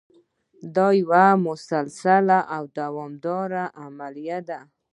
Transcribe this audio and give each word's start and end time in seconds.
دا 0.75 0.87
یوه 1.01 1.25
مسلسله 1.47 2.37
او 2.55 2.63
دوامداره 2.77 3.63
عملیه 3.83 4.39
ده. 4.49 4.59